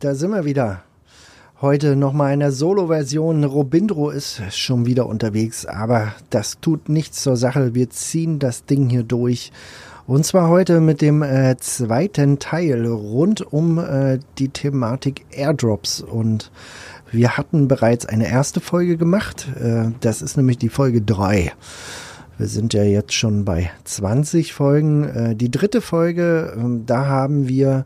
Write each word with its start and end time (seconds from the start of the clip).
da 0.00 0.14
sind 0.14 0.30
wir 0.30 0.44
wieder. 0.44 0.82
Heute 1.60 1.96
nochmal 1.96 2.32
in 2.32 2.40
der 2.40 2.52
Solo-Version. 2.52 3.42
Robindro 3.42 4.10
ist 4.10 4.40
schon 4.56 4.86
wieder 4.86 5.06
unterwegs, 5.06 5.66
aber 5.66 6.14
das 6.30 6.60
tut 6.60 6.88
nichts 6.88 7.22
zur 7.22 7.36
Sache. 7.36 7.74
Wir 7.74 7.90
ziehen 7.90 8.38
das 8.38 8.64
Ding 8.64 8.88
hier 8.88 9.02
durch. 9.02 9.50
Und 10.06 10.24
zwar 10.24 10.48
heute 10.48 10.80
mit 10.80 11.00
dem 11.00 11.22
äh, 11.22 11.56
zweiten 11.58 12.38
Teil 12.38 12.86
rund 12.86 13.52
um 13.52 13.78
äh, 13.78 14.20
die 14.38 14.50
Thematik 14.50 15.26
Airdrops. 15.32 16.00
Und 16.00 16.52
wir 17.10 17.36
hatten 17.36 17.66
bereits 17.66 18.06
eine 18.06 18.30
erste 18.30 18.60
Folge 18.60 18.96
gemacht. 18.96 19.48
Äh, 19.60 19.90
das 20.00 20.22
ist 20.22 20.36
nämlich 20.36 20.58
die 20.58 20.68
Folge 20.68 21.02
3. 21.02 21.52
Wir 22.38 22.46
sind 22.46 22.72
ja 22.72 22.84
jetzt 22.84 23.14
schon 23.14 23.44
bei 23.44 23.70
20 23.82 24.52
Folgen. 24.52 25.04
Äh, 25.04 25.34
die 25.34 25.50
dritte 25.50 25.80
Folge, 25.80 26.56
äh, 26.56 26.84
da 26.86 27.06
haben 27.06 27.48
wir 27.48 27.84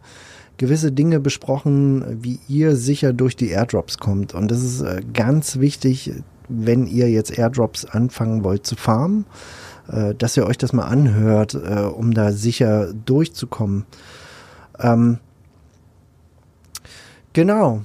gewisse 0.57 0.93
Dinge 0.93 1.21
besprochen, 1.21 2.23
wie 2.23 2.39
ihr 2.49 2.77
sicher 2.77 3.13
durch 3.13 3.37
die 3.37 3.51
Airdrops 3.51 3.99
kommt. 3.99 4.35
Und 4.35 4.51
das 4.51 4.63
ist 4.63 4.83
äh, 4.83 5.03
ganz 5.13 5.59
wichtig, 5.59 6.13
wenn 6.49 6.87
ihr 6.87 7.11
jetzt 7.11 7.37
Airdrops 7.37 7.85
anfangen 7.85 8.45
wollt 8.45 8.67
zu 8.67 8.77
farmen, 8.77 9.27
äh, 9.91 10.15
dass 10.15 10.37
ihr 10.37 10.47
euch 10.47 10.59
das 10.59 10.73
mal 10.73 10.85
anhört, 10.85 11.55
äh, 11.55 11.81
um 11.81 12.15
da 12.15 12.33
sicher 12.33 12.93
durchzukommen. 12.93 13.85
Ähm, 14.79 15.19
genau. 17.33 17.83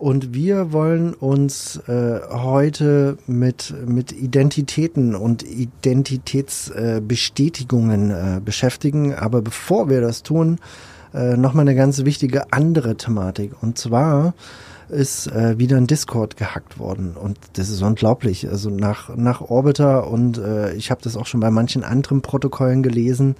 Und 0.00 0.32
wir 0.32 0.72
wollen 0.72 1.12
uns 1.12 1.76
äh, 1.86 2.20
heute 2.30 3.18
mit, 3.26 3.74
mit 3.86 4.12
Identitäten 4.12 5.14
und 5.14 5.42
Identitätsbestätigungen 5.42 8.10
äh, 8.10 8.40
beschäftigen. 8.42 9.14
Aber 9.14 9.42
bevor 9.42 9.90
wir 9.90 10.00
das 10.00 10.22
tun, 10.22 10.58
äh, 11.14 11.36
nochmal 11.36 11.62
eine 11.62 11.74
ganz 11.74 12.04
wichtige 12.04 12.52
andere 12.52 12.96
Thematik. 12.96 13.62
Und 13.62 13.78
zwar 13.78 14.34
ist 14.90 15.28
äh, 15.28 15.58
wieder 15.58 15.76
ein 15.76 15.86
Discord 15.86 16.36
gehackt 16.36 16.78
worden. 16.78 17.16
Und 17.16 17.38
das 17.54 17.68
ist 17.68 17.82
unglaublich. 17.82 18.48
Also 18.48 18.70
nach, 18.70 19.14
nach 19.16 19.40
Orbiter 19.40 20.08
und 20.08 20.38
äh, 20.38 20.72
ich 20.74 20.90
habe 20.90 21.00
das 21.02 21.16
auch 21.16 21.26
schon 21.26 21.40
bei 21.40 21.50
manchen 21.50 21.84
anderen 21.84 22.22
Protokollen 22.22 22.82
gelesen, 22.82 23.36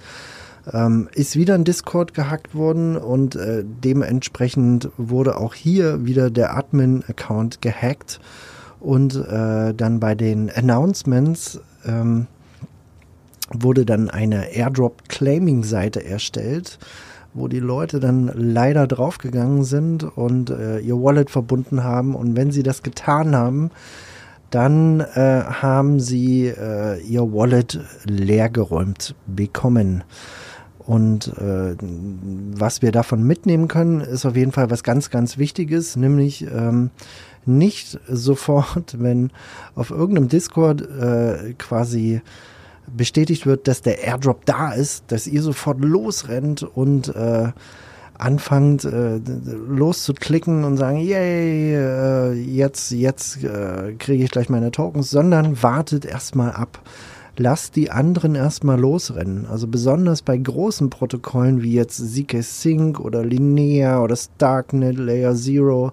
ähm, 0.71 1.09
ist 1.13 1.35
wieder 1.35 1.55
ein 1.55 1.63
Discord 1.63 2.13
gehackt 2.13 2.55
worden 2.55 2.95
und 2.95 3.35
äh, 3.35 3.63
dementsprechend 3.65 4.89
wurde 4.97 5.37
auch 5.37 5.53
hier 5.53 6.05
wieder 6.05 6.29
der 6.29 6.55
Admin-Account 6.55 7.61
gehackt. 7.61 8.19
Und 8.79 9.15
äh, 9.15 9.73
dann 9.73 9.99
bei 9.99 10.15
den 10.15 10.49
Announcements 10.49 11.59
ähm, 11.85 12.27
wurde 13.51 13.85
dann 13.85 14.09
eine 14.09 14.55
Airdrop-Claiming-Seite 14.55 16.03
erstellt 16.03 16.79
wo 17.33 17.47
die 17.47 17.59
Leute 17.59 17.99
dann 17.99 18.31
leider 18.35 18.87
draufgegangen 18.87 19.63
sind 19.63 20.03
und 20.03 20.49
äh, 20.49 20.79
ihr 20.79 21.01
Wallet 21.01 21.29
verbunden 21.29 21.83
haben. 21.83 22.15
Und 22.15 22.35
wenn 22.35 22.51
sie 22.51 22.63
das 22.63 22.83
getan 22.83 23.35
haben, 23.35 23.71
dann 24.49 24.99
äh, 24.99 25.43
haben 25.45 25.99
sie 25.99 26.47
äh, 26.47 26.99
ihr 27.01 27.21
Wallet 27.33 27.79
leergeräumt 28.05 29.15
bekommen. 29.25 30.03
Und 30.79 31.27
äh, 31.37 31.75
was 31.79 32.81
wir 32.81 32.91
davon 32.91 33.23
mitnehmen 33.23 33.67
können, 33.67 34.01
ist 34.01 34.25
auf 34.25 34.35
jeden 34.35 34.51
Fall 34.51 34.69
was 34.69 34.83
ganz, 34.83 35.09
ganz 35.09 35.37
Wichtiges, 35.37 35.95
nämlich 35.95 36.45
ähm, 36.53 36.89
nicht 37.45 37.99
sofort, 38.09 38.99
wenn 38.99 39.31
auf 39.75 39.89
irgendeinem 39.89 40.27
Discord 40.27 40.81
äh, 40.81 41.53
quasi 41.57 42.21
bestätigt 42.87 43.45
wird, 43.45 43.67
dass 43.67 43.81
der 43.81 44.03
Airdrop 44.03 44.45
da 44.45 44.71
ist, 44.71 45.05
dass 45.07 45.27
ihr 45.27 45.41
sofort 45.41 45.79
losrennt 45.79 46.63
und 46.63 47.15
äh, 47.15 47.51
anfangt 48.21 48.85
äh, 48.85 49.19
loszuklicken 49.67 50.63
und 50.63 50.77
sagen, 50.77 50.99
yay, 50.99 51.75
äh, 51.75 52.33
jetzt, 52.33 52.91
jetzt 52.91 53.43
äh, 53.43 53.93
kriege 53.97 54.23
ich 54.23 54.31
gleich 54.31 54.49
meine 54.49 54.71
Tokens, 54.71 55.09
sondern 55.09 55.63
wartet 55.63 56.05
erstmal 56.05 56.51
ab. 56.51 56.79
Lasst 57.37 57.75
die 57.75 57.89
anderen 57.89 58.35
erstmal 58.35 58.79
losrennen. 58.79 59.47
Also 59.49 59.67
besonders 59.67 60.21
bei 60.21 60.37
großen 60.37 60.89
Protokollen 60.89 61.63
wie 61.63 61.73
jetzt 61.73 62.13
ZK 62.13 62.43
Sync 62.43 62.99
oder 62.99 63.25
Linear 63.25 64.03
oder 64.03 64.15
Starknet, 64.15 64.97
Layer 64.97 65.33
Zero, 65.33 65.91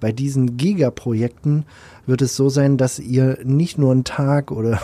bei 0.00 0.12
diesen 0.12 0.56
Gigaprojekten 0.56 1.64
wird 2.06 2.22
es 2.22 2.36
so 2.36 2.48
sein, 2.48 2.76
dass 2.76 2.98
ihr 2.98 3.38
nicht 3.44 3.78
nur 3.78 3.92
einen 3.92 4.04
Tag 4.04 4.50
oder 4.50 4.80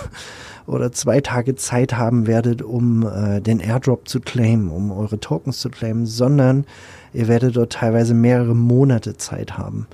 oder 0.67 0.93
zwei 0.93 1.21
Tage 1.21 1.57
Zeit 1.57 1.95
haben 1.95 2.27
werdet, 2.27 2.63
um 2.63 3.07
äh, 3.07 3.41
den 3.41 3.61
Airdrop 3.61 4.09
zu 4.09 4.21
claimen, 4.21 4.71
um 4.71 4.93
eure 4.93 5.19
Tokens 5.19 5.61
zu 5.61 5.71
claimen, 5.71 6.07
sondern 6.07 6.65
ihr 7.13 7.29
werdet 7.29 7.57
dort 7.57 7.73
teilweise 7.73 8.15
mehrere 8.15 8.55
Monate 8.55 9.17
Zeit 9.17 9.59
haben. 9.59 9.87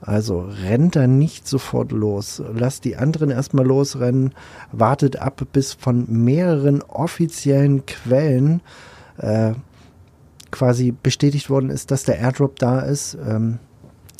Also 0.00 0.48
rennt 0.64 0.94
da 0.94 1.06
nicht 1.06 1.48
sofort 1.48 1.90
los. 1.90 2.42
Lasst 2.54 2.84
die 2.84 2.96
anderen 2.96 3.30
erstmal 3.30 3.66
losrennen. 3.66 4.34
Wartet 4.70 5.16
ab, 5.16 5.42
bis 5.52 5.72
von 5.72 6.06
mehreren 6.08 6.82
offiziellen 6.82 7.86
Quellen 7.86 8.60
äh, 9.18 9.52
quasi 10.50 10.92
bestätigt 10.92 11.50
worden 11.50 11.70
ist, 11.70 11.90
dass 11.90 12.04
der 12.04 12.18
Airdrop 12.18 12.58
da 12.58 12.80
ist. 12.80 13.16
Ähm, 13.26 13.58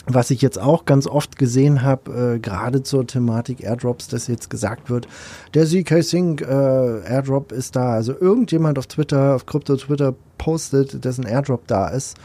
was 0.06 0.31
ich 0.31 0.41
jetzt 0.41 0.59
auch 0.61 0.84
ganz 0.84 1.06
oft 1.06 1.37
gesehen 1.37 1.83
habe, 1.83 2.37
äh, 2.37 2.39
gerade 2.39 2.83
zur 2.83 3.06
Thematik 3.06 3.62
Airdrops, 3.62 4.09
dass 4.09 4.28
jetzt 4.28 4.50
gesagt 4.50 4.89
wird, 4.89 5.09
der 5.55 5.67
ZK 5.67 6.03
Sync 6.03 6.43
äh, 6.43 6.44
Airdrop 6.47 7.53
ist 7.53 7.77
da. 7.77 7.93
Also 7.93 8.15
irgendjemand 8.19 8.78
auf 8.78 8.87
Twitter, 8.87 9.34
auf 9.34 9.47
Krypto 9.47 9.77
Twitter 9.77 10.15
postet, 10.39 11.05
dass 11.05 11.19
ein 11.19 11.27
Airdrop 11.27 11.67
da 11.67 11.89
ist, 11.89 12.17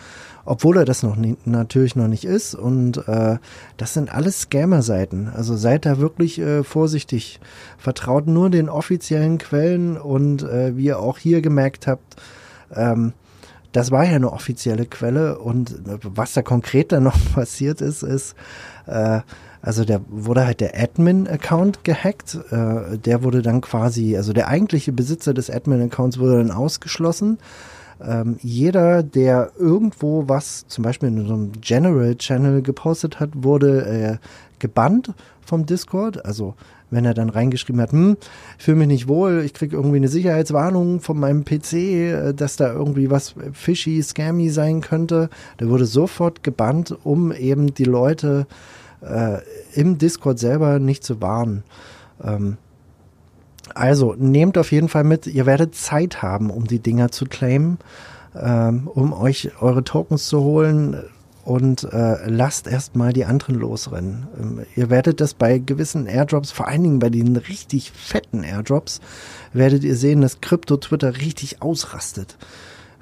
obwohl 0.45 0.77
er 0.77 0.85
das 0.85 1.01
noch 1.01 1.15
nie, 1.15 1.37
natürlich 1.45 1.95
noch 1.95 2.07
nicht 2.07 2.23
ist. 2.23 2.53
Und 2.53 3.07
äh, 3.07 3.37
das 3.77 3.95
sind 3.95 4.13
alles 4.13 4.41
Scammer-Seiten. 4.41 5.29
Also 5.35 5.55
seid 5.55 5.85
da 5.87 5.97
wirklich 5.97 6.39
äh, 6.39 6.63
vorsichtig. 6.63 7.39
Vertraut 7.79 8.27
nur 8.27 8.51
den 8.51 8.69
offiziellen 8.69 9.39
Quellen 9.39 9.97
und 9.97 10.43
äh, 10.43 10.77
wie 10.77 10.85
ihr 10.85 10.99
auch 10.99 11.17
hier 11.17 11.41
gemerkt 11.41 11.87
habt, 11.87 12.21
ähm, 12.75 13.13
das 13.71 13.91
war 13.91 14.03
ja 14.05 14.15
eine 14.15 14.31
offizielle 14.31 14.85
Quelle 14.85 15.39
und 15.39 15.81
was 16.03 16.33
da 16.33 16.41
konkret 16.41 16.91
dann 16.91 17.03
noch 17.03 17.17
passiert 17.33 17.81
ist, 17.81 18.03
ist, 18.03 18.35
äh, 18.87 19.21
also 19.61 19.85
der 19.85 20.01
wurde 20.09 20.45
halt 20.45 20.59
der 20.59 20.75
Admin-Account 20.75 21.83
gehackt. 21.83 22.37
Äh, 22.49 22.97
der 22.97 23.23
wurde 23.23 23.41
dann 23.41 23.61
quasi, 23.61 24.17
also 24.17 24.33
der 24.33 24.47
eigentliche 24.47 24.91
Besitzer 24.91 25.33
des 25.33 25.51
Admin-Accounts 25.51 26.17
wurde 26.17 26.37
dann 26.37 26.51
ausgeschlossen. 26.51 27.37
Ähm, 28.03 28.37
jeder, 28.41 29.03
der 29.03 29.51
irgendwo 29.59 30.27
was, 30.27 30.65
zum 30.67 30.83
Beispiel 30.83 31.09
in 31.09 31.27
so 31.27 31.33
einem 31.33 31.51
General-Channel 31.61 32.63
gepostet 32.63 33.19
hat, 33.19 33.29
wurde 33.35 33.85
äh, 33.85 34.17
gebannt 34.57 35.13
vom 35.45 35.67
Discord. 35.67 36.25
Also 36.25 36.55
wenn 36.91 37.05
er 37.05 37.13
dann 37.13 37.29
reingeschrieben 37.29 37.81
hat, 37.81 37.93
hm, 37.93 38.17
ich 38.57 38.65
fühle 38.65 38.77
mich 38.77 38.87
nicht 38.87 39.07
wohl, 39.07 39.41
ich 39.43 39.53
kriege 39.53 39.75
irgendwie 39.75 39.97
eine 39.97 40.09
Sicherheitswarnung 40.09 40.99
von 40.99 41.19
meinem 41.19 41.43
PC, 41.43 41.73
äh, 41.73 42.33
dass 42.33 42.57
da 42.57 42.71
irgendwie 42.71 43.09
was 43.09 43.33
fishy, 43.53 44.03
scammy 44.03 44.49
sein 44.49 44.81
könnte, 44.81 45.29
der 45.59 45.69
wurde 45.69 45.85
sofort 45.85 46.43
gebannt, 46.43 46.95
um 47.03 47.31
eben 47.31 47.73
die 47.73 47.85
Leute 47.85 48.45
äh, 49.01 49.39
im 49.73 49.97
Discord 49.97 50.37
selber 50.37 50.79
nicht 50.79 51.03
zu 51.03 51.21
warnen. 51.21 51.63
Ähm, 52.23 52.57
also 53.73 54.15
nehmt 54.17 54.57
auf 54.57 54.71
jeden 54.71 54.89
Fall 54.89 55.03
mit, 55.03 55.27
ihr 55.27 55.45
werdet 55.45 55.75
Zeit 55.75 56.21
haben, 56.21 56.49
um 56.49 56.67
die 56.67 56.79
Dinger 56.79 57.09
zu 57.09 57.25
claimen, 57.25 57.77
ähm, 58.35 58.87
um 58.93 59.13
euch 59.13 59.51
eure 59.61 59.83
Tokens 59.83 60.27
zu 60.27 60.41
holen 60.41 60.97
und 61.43 61.83
äh, 61.83 62.29
lasst 62.29 62.67
erstmal 62.67 63.13
die 63.13 63.25
anderen 63.25 63.55
losrennen. 63.55 64.27
Ähm, 64.39 64.61
ihr 64.75 64.89
werdet 64.89 65.21
das 65.21 65.33
bei 65.33 65.57
gewissen 65.57 66.07
Airdrops, 66.07 66.51
vor 66.51 66.67
allen 66.67 66.83
Dingen 66.83 66.99
bei 66.99 67.09
den 67.09 67.35
richtig 67.35 67.91
fetten 67.91 68.43
Airdrops, 68.43 69.01
werdet 69.53 69.83
ihr 69.83 69.95
sehen, 69.95 70.21
dass 70.21 70.41
Krypto-Twitter 70.41 71.17
richtig 71.17 71.61
ausrastet. 71.61 72.37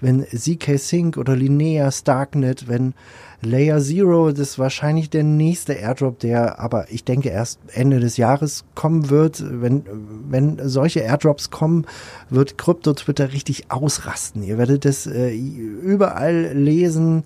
Wenn 0.01 0.25
ZK 0.25 0.77
Sync 0.77 1.17
oder 1.17 1.35
Linear 1.35 1.91
Starknet, 1.91 2.69
wenn 2.69 2.93
Layer 3.41 3.79
Zero, 3.79 4.31
das 4.31 4.39
ist 4.39 4.59
wahrscheinlich 4.59 5.09
der 5.09 5.23
nächste 5.23 5.73
Airdrop, 5.73 6.19
der 6.19 6.59
aber 6.59 6.91
ich 6.91 7.03
denke 7.03 7.29
erst 7.29 7.59
Ende 7.73 7.99
des 7.99 8.17
Jahres 8.17 8.65
kommen 8.75 9.09
wird. 9.09 9.43
Wenn, 9.61 9.83
wenn 10.29 10.59
solche 10.67 11.01
Airdrops 11.01 11.49
kommen, 11.49 11.85
wird 12.29 12.57
Krypto-Twitter 12.57 13.31
richtig 13.31 13.71
ausrasten. 13.71 14.43
Ihr 14.43 14.57
werdet 14.57 14.85
das 14.85 15.07
äh, 15.07 15.33
überall 15.33 16.51
lesen 16.53 17.23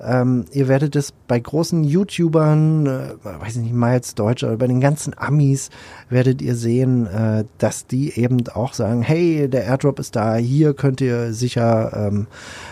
Ähm, 0.00 0.44
ihr 0.52 0.68
werdet 0.68 0.94
es 0.94 1.12
bei 1.26 1.40
großen 1.40 1.82
YouTubern, 1.82 2.86
äh, 2.86 3.14
weiß 3.24 3.56
ich 3.56 3.62
nicht, 3.62 3.74
mal 3.74 3.94
jetzt 3.94 4.18
Deutsch, 4.18 4.44
aber 4.44 4.56
bei 4.56 4.68
den 4.68 4.80
ganzen 4.80 5.12
Amis 5.18 5.70
werdet 6.08 6.40
ihr 6.40 6.54
sehen, 6.54 7.06
äh, 7.06 7.44
dass 7.58 7.86
die 7.86 8.16
eben 8.18 8.46
auch 8.48 8.74
sagen, 8.74 9.02
hey, 9.02 9.48
der 9.48 9.64
Airdrop 9.64 9.98
ist 9.98 10.14
da, 10.14 10.36
hier 10.36 10.74
könnt 10.74 11.00
ihr 11.00 11.32
sicher, 11.32 11.92
ähm, 11.94 12.28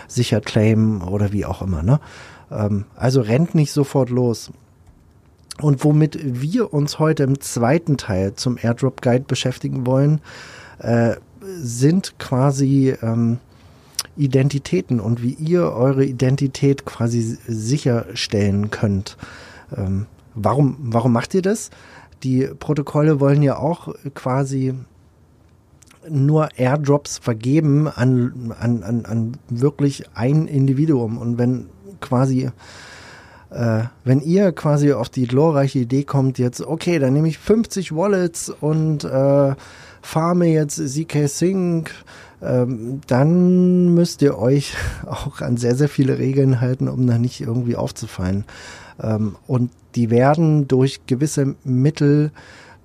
sicher 0.07 0.39
claimen 0.39 1.01
oder 1.01 1.33
wie 1.33 1.45
auch 1.45 1.61
immer. 1.61 1.83
Ne? 1.83 1.99
Ähm, 2.49 2.85
also 2.95 3.19
rennt 3.19 3.55
nicht 3.55 3.73
sofort 3.73 4.09
los. 4.09 4.51
Und 5.61 5.83
womit 5.83 6.19
wir 6.21 6.73
uns 6.73 6.99
heute 6.99 7.23
im 7.23 7.41
zweiten 7.41 7.97
Teil 7.97 8.35
zum 8.35 8.57
Airdrop 8.61 9.01
Guide 9.01 9.25
beschäftigen 9.27 9.85
wollen, 9.85 10.21
äh, 10.79 11.15
sind 11.41 12.19
quasi 12.19 12.95
ähm, 13.01 13.39
Identitäten 14.17 14.99
und 14.99 15.21
wie 15.21 15.33
ihr 15.33 15.71
eure 15.71 16.05
Identität 16.05 16.85
quasi 16.85 17.37
sicherstellen 17.47 18.71
könnt. 18.71 19.17
Ähm, 19.75 20.05
warum, 20.35 20.77
warum 20.79 21.13
macht 21.13 21.33
ihr 21.33 21.41
das? 21.41 21.69
Die 22.23 22.49
Protokolle 22.59 23.19
wollen 23.19 23.43
ja 23.43 23.57
auch 23.57 23.93
quasi 24.13 24.73
nur 26.09 26.49
Airdrops 26.57 27.17
vergeben 27.19 27.87
an, 27.87 28.53
an, 28.59 28.83
an, 28.83 29.05
an 29.05 29.37
wirklich 29.49 30.05
ein 30.13 30.47
Individuum. 30.47 31.17
Und 31.17 31.37
wenn 31.37 31.67
quasi, 31.99 32.49
äh, 33.49 33.83
wenn 34.03 34.21
ihr 34.21 34.51
quasi 34.51 34.93
auf 34.93 35.09
die 35.09 35.27
glorreiche 35.27 35.79
Idee 35.79 36.03
kommt, 36.03 36.39
jetzt, 36.39 36.61
okay, 36.61 36.99
dann 36.99 37.13
nehme 37.13 37.27
ich 37.27 37.37
50 37.37 37.95
Wallets 37.95 38.49
und 38.49 39.03
äh, 39.03 39.55
farme 40.01 40.47
jetzt 40.47 40.75
ZK 40.75 41.27
Sync, 41.27 41.91
ähm, 42.41 43.01
dann 43.07 43.93
müsst 43.93 44.21
ihr 44.21 44.37
euch 44.37 44.73
auch 45.05 45.41
an 45.41 45.57
sehr, 45.57 45.75
sehr 45.75 45.89
viele 45.89 46.17
Regeln 46.19 46.61
halten, 46.61 46.87
um 46.87 47.07
da 47.07 47.17
nicht 47.17 47.41
irgendwie 47.41 47.75
aufzufallen. 47.75 48.45
Ähm, 49.01 49.35
und 49.47 49.71
die 49.95 50.09
werden 50.09 50.67
durch 50.67 51.05
gewisse 51.07 51.55
Mittel, 51.63 52.31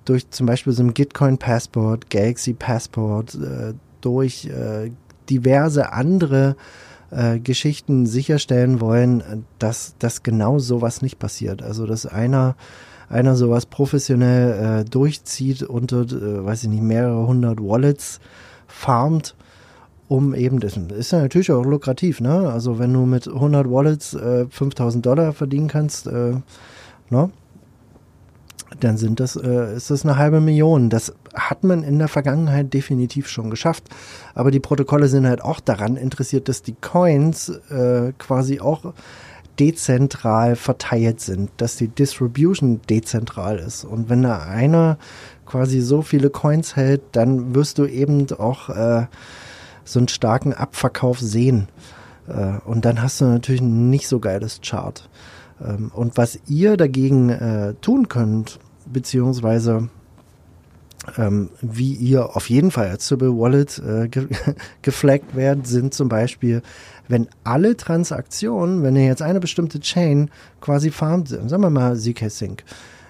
durch 0.05 0.29
zum 0.31 0.47
Beispiel 0.47 0.73
so 0.73 0.83
ein 0.83 0.93
Gitcoin 0.93 1.37
Passport, 1.37 2.09
Galaxy 2.09 2.53
Passport, 2.53 3.35
äh, 3.35 3.73
durch 4.01 4.45
äh, 4.45 4.91
diverse 5.29 5.93
andere 5.93 6.55
äh, 7.11 7.39
Geschichten 7.39 8.05
sicherstellen 8.05 8.81
wollen, 8.81 9.45
dass, 9.59 9.95
dass 9.99 10.23
genau 10.23 10.59
sowas 10.59 11.01
nicht 11.01 11.19
passiert. 11.19 11.61
Also 11.61 11.85
dass 11.85 12.05
einer 12.05 12.55
einer 13.13 13.35
sowas 13.35 13.65
professionell 13.65 14.81
äh, 14.81 14.85
durchzieht 14.89 15.63
unter, 15.63 16.01
äh, 16.01 16.45
weiß 16.45 16.63
ich 16.63 16.69
nicht, 16.69 16.83
mehrere 16.83 17.27
hundert 17.27 17.61
Wallets 17.61 18.19
farmt, 18.67 19.35
um 20.07 20.33
eben, 20.33 20.59
das 20.59 20.75
ist 20.77 21.11
ja 21.11 21.21
natürlich 21.21 21.51
auch 21.51 21.63
lukrativ, 21.63 22.19
ne? 22.19 22.51
Also 22.51 22.79
wenn 22.79 22.93
du 22.93 23.05
mit 23.05 23.27
100 23.27 23.69
Wallets 23.69 24.13
äh, 24.13 24.45
5000 24.49 25.05
Dollar 25.05 25.33
verdienen 25.33 25.67
kannst, 25.67 26.07
äh, 26.07 26.35
ne? 27.09 27.29
Dann 28.79 28.97
sind 28.97 29.19
das, 29.19 29.35
äh, 29.35 29.75
ist 29.75 29.91
das 29.91 30.03
eine 30.03 30.17
halbe 30.17 30.41
Million. 30.41 30.89
Das 30.89 31.13
hat 31.35 31.63
man 31.63 31.83
in 31.83 31.99
der 31.99 32.07
Vergangenheit 32.07 32.73
definitiv 32.73 33.27
schon 33.29 33.51
geschafft. 33.51 33.83
Aber 34.33 34.49
die 34.49 34.59
Protokolle 34.59 35.07
sind 35.07 35.27
halt 35.27 35.43
auch 35.43 35.59
daran 35.59 35.95
interessiert, 35.95 36.49
dass 36.49 36.63
die 36.63 36.73
Coins 36.73 37.49
äh, 37.69 38.13
quasi 38.17 38.59
auch 38.59 38.93
dezentral 39.59 40.55
verteilt 40.55 41.19
sind, 41.19 41.51
dass 41.57 41.75
die 41.75 41.87
Distribution 41.87 42.81
dezentral 42.89 43.59
ist. 43.59 43.83
Und 43.85 44.09
wenn 44.09 44.23
da 44.23 44.39
einer 44.39 44.97
quasi 45.45 45.81
so 45.81 46.01
viele 46.01 46.29
Coins 46.29 46.75
hält, 46.75 47.01
dann 47.11 47.53
wirst 47.55 47.77
du 47.77 47.85
eben 47.85 48.31
auch 48.31 48.69
äh, 48.69 49.07
so 49.83 49.99
einen 49.99 50.07
starken 50.07 50.53
Abverkauf 50.53 51.19
sehen. 51.19 51.67
Äh, 52.27 52.59
und 52.65 52.85
dann 52.85 53.01
hast 53.01 53.21
du 53.21 53.25
natürlich 53.25 53.61
ein 53.61 53.89
nicht 53.89 54.07
so 54.07 54.19
geiles 54.19 54.61
Chart. 54.61 55.09
Ähm, 55.63 55.91
und 55.93 56.17
was 56.17 56.39
ihr 56.47 56.77
dagegen 56.77 57.29
äh, 57.29 57.73
tun 57.81 58.07
könnt, 58.07 58.59
beziehungsweise 58.85 59.89
ähm, 61.17 61.49
wie 61.61 61.93
ihr 61.93 62.35
auf 62.35 62.49
jeden 62.49 62.71
Fall 62.71 62.87
als 62.87 63.07
Sybil 63.07 63.29
Wallet 63.29 63.79
äh, 63.79 64.07
ge 64.07 64.27
geflaggt 64.81 65.35
werdet, 65.35 65.67
sind 65.67 65.93
zum 65.93 66.09
Beispiel, 66.09 66.61
wenn 67.07 67.27
alle 67.43 67.75
Transaktionen, 67.75 68.83
wenn 68.83 68.95
ihr 68.95 69.05
jetzt 69.05 69.21
eine 69.21 69.39
bestimmte 69.39 69.79
Chain 69.79 70.29
quasi 70.61 70.91
farmt, 70.91 71.29
sagen 71.29 71.61
wir 71.61 71.69
mal 71.69 71.97
ZK 71.97 72.29
Sync, 72.29 72.63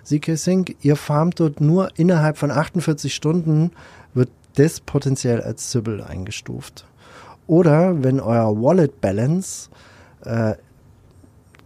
ZK 0.03 0.37
Sync, 0.37 0.75
ihr 0.81 0.95
farmt 0.95 1.39
dort 1.39 1.61
nur 1.61 1.89
innerhalb 1.97 2.37
von 2.37 2.51
48 2.51 3.13
Stunden, 3.13 3.71
wird 4.13 4.29
das 4.55 4.79
potenziell 4.79 5.41
als 5.41 5.71
Sybil 5.71 6.01
eingestuft. 6.01 6.85
Oder 7.47 8.03
wenn 8.03 8.19
euer 8.19 8.61
Wallet 8.61 9.01
Balance 9.01 9.69
äh, 10.23 10.53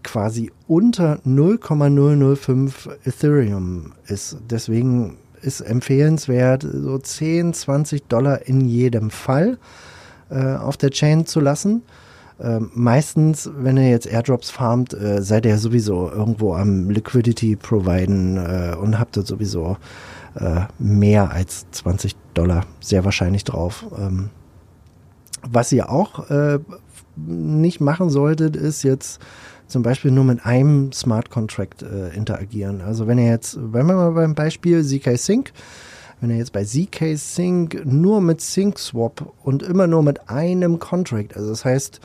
quasi 0.04 0.52
unter 0.68 1.20
0,005 1.26 2.90
Ethereum 3.04 3.94
ist. 4.08 4.38
Deswegen 4.50 5.18
ist 5.48 5.62
empfehlenswert, 5.62 6.68
so 6.70 6.98
10, 6.98 7.54
20 7.54 8.08
Dollar 8.08 8.46
in 8.46 8.62
jedem 8.62 9.10
Fall 9.10 9.58
äh, 10.30 10.56
auf 10.56 10.78
der 10.78 10.92
Chain 10.92 11.26
zu 11.26 11.40
lassen. 11.40 11.84
Äh, 12.40 12.60
meistens, 12.74 13.50
wenn 13.58 13.78
ihr 13.78 13.90
jetzt 13.90 14.06
Airdrops 14.06 14.52
farmt, 14.52 14.94
äh, 14.94 15.24
seid 15.24 15.46
ihr 15.46 15.58
sowieso 15.58 16.12
irgendwo 16.12 16.54
am 16.54 16.90
Liquidity 16.90 17.56
providen 17.56 18.38
äh, 18.38 18.76
und 18.76 19.00
habt 19.00 19.18
dort 19.18 19.26
sowieso 19.26 19.78
äh, 20.36 20.66
mehr 20.78 21.32
als 21.32 21.66
20 21.72 22.16
Dollar 22.34 22.66
sehr 22.80 23.06
wahrscheinlich 23.06 23.44
drauf. 23.44 23.86
Ähm, 23.98 24.30
was 25.50 25.72
ihr 25.72 25.90
auch 25.90 26.30
äh, 26.30 26.60
nicht 27.16 27.80
machen 27.80 28.10
solltet, 28.10 28.56
ist 28.56 28.84
jetzt 28.84 29.20
zum 29.68 29.84
Beispiel 29.84 30.12
nur 30.12 30.24
mit 30.24 30.46
einem 30.46 30.92
Smart 30.92 31.30
Contract 31.30 31.84
äh, 31.84 32.10
interagieren. 32.16 32.82
Also 32.82 33.08
wenn 33.08 33.18
ihr 33.18 33.30
jetzt, 33.30 33.58
wenn 33.60 33.86
wir 33.86 33.96
mal 33.96 34.12
beim 34.12 34.36
Beispiel 34.36 34.84
ZK 34.84 35.18
Sync, 35.18 35.52
wenn 36.20 36.30
ihr 36.30 36.38
jetzt 36.38 36.54
bei 36.54 36.64
ZK 36.64 37.18
Sync 37.18 37.86
nur 37.86 38.22
mit 38.22 38.42
Sync 38.42 38.80
Swap 38.80 39.34
und 39.44 39.64
immer 39.64 39.88
nur 39.88 40.04
mit 40.04 40.30
einem 40.30 40.80
Contract, 40.80 41.36
also 41.36 41.50
das 41.50 41.66
heißt 41.66 42.02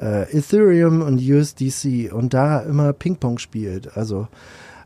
äh, 0.00 0.36
Ethereum 0.36 1.02
und 1.02 1.20
USDC 1.20 2.12
und 2.12 2.32
da 2.32 2.60
immer 2.60 2.92
Ping-Pong 2.92 3.38
spielt, 3.38 3.96
also 3.96 4.28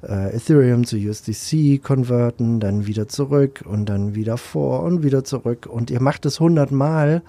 äh, 0.03 0.35
Ethereum 0.37 0.85
zu 0.85 0.97
USDC 0.97 1.83
konverten, 1.83 2.61
dann 2.61 2.87
wieder 2.87 3.09
zurück 3.09 3.65
und 3.67 3.89
dann 3.89 4.15
wieder 4.15 4.37
vor 4.37 4.83
und 4.83 5.03
wieder 5.03 5.25
zurück 5.25 5.67
und 5.67 5.91
ihr 5.91 6.01
macht 6.01 6.27
es 6.27 6.41
100 6.41 6.73
Mal 6.73 7.23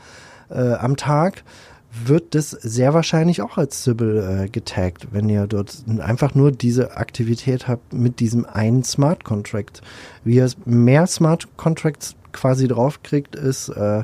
äh, 0.50 0.74
am 0.74 0.98
Tag, 0.98 1.44
wird 1.92 2.36
das 2.36 2.52
sehr 2.52 2.94
wahrscheinlich 2.94 3.42
auch 3.42 3.58
als 3.58 3.84
Sybil 3.84 4.18
äh, 4.18 4.50
getaggt, 4.50 5.08
wenn 5.12 5.30
ihr 5.30 5.48
dort 5.48 5.84
einfach 6.00 6.36
nur 6.36 6.52
diese 6.52 6.98
Aktivität 6.98 7.68
habt 7.68 7.94
mit 7.94 8.20
diesem 8.20 8.46
einen 8.46 8.84
Smart 8.84 9.24
Contract. 9.24 9.82
Wie 10.24 10.36
ihr 10.36 10.50
mehr 10.66 11.08
Smart 11.08 11.48
Contracts 11.58 12.16
quasi 12.32 12.68
draufkriegt, 12.68 13.36
ist 13.36 13.70
äh, 13.70 14.04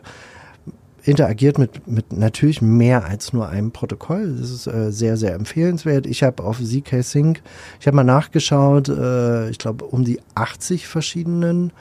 interagiert 1.04 1.58
mit, 1.58 1.88
mit 1.88 2.14
natürlich 2.14 2.62
mehr 2.62 3.06
als 3.06 3.34
nur 3.34 3.50
einem 3.50 3.72
Protokoll. 3.72 4.36
Das 4.40 4.52
ist 4.52 4.68
äh, 4.68 4.92
sehr, 4.92 5.18
sehr 5.18 5.34
empfehlenswert. 5.34 6.06
Ich 6.06 6.24
habe 6.24 6.44
auf 6.44 6.60
ZK 6.60 7.04
Sync, 7.04 7.42
ich 7.80 7.88
habe 7.88 7.96
mal 7.96 8.04
nachgeschaut, 8.04 8.90
äh, 8.90 9.50
ich 9.50 9.58
glaube 9.58 9.86
um 9.86 10.04
die 10.04 10.20
80 10.36 10.88
verschiedenen 10.88 11.74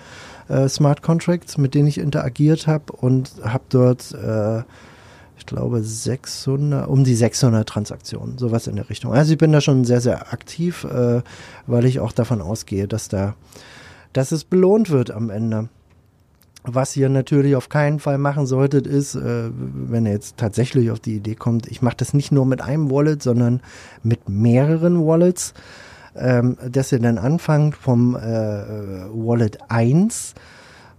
äh, 0.49 0.69
Smart 0.69 1.03
Contracts, 1.03 1.59
mit 1.59 1.75
denen 1.75 1.89
ich 1.89 1.99
interagiert 1.99 2.67
habe 2.67 2.93
und 2.93 3.33
habe 3.45 3.65
dort 3.69 4.13
äh, 4.13 4.63
glaube 5.51 5.83
600, 5.83 6.89
um 6.89 7.05
die 7.05 7.15
600 7.15 7.69
Transaktionen, 7.69 8.39
sowas 8.39 8.67
in 8.67 8.77
der 8.77 8.89
Richtung. 8.89 9.13
Also 9.13 9.33
ich 9.33 9.39
bin 9.39 9.53
da 9.53 9.61
schon 9.61 9.85
sehr, 9.85 10.01
sehr 10.01 10.33
aktiv, 10.33 10.85
äh, 10.85 11.23
weil 11.67 11.85
ich 11.85 11.99
auch 12.01 12.13
davon 12.13 12.41
ausgehe, 12.41 12.87
dass 12.87 13.09
da, 13.09 13.35
dass 14.13 14.33
es 14.33 14.45
belohnt 14.45 14.91
wird 14.91 15.11
am 15.11 15.29
Ende. 15.29 15.69
Was 16.63 16.97
ihr 16.97 17.09
natürlich 17.09 17.57
auf 17.57 17.69
keinen 17.69 17.99
Fall 17.99 18.19
machen 18.19 18.47
solltet, 18.47 18.87
ist, 18.87 19.17
äh, 19.17 19.51
wenn 19.53 20.07
ihr 20.07 20.13
jetzt 20.13 20.37
tatsächlich 20.37 20.91
auf 20.91 21.01
die 21.01 21.17
Idee 21.17 21.35
kommt, 21.35 21.67
ich 21.67 21.83
mache 21.83 21.97
das 21.97 22.15
nicht 22.15 22.31
nur 22.31 22.47
mit 22.47 22.61
einem 22.61 22.91
Wallet, 22.91 23.23
sondern 23.23 23.61
mit 24.03 24.29
mehreren 24.29 25.05
Wallets, 25.05 25.53
ähm, 26.15 26.57
dass 26.71 26.93
ihr 26.93 27.01
dann 27.01 27.19
anfangt 27.19 27.75
vom 27.75 28.15
äh, 28.15 28.21
Wallet 28.21 29.59
1, 29.69 30.35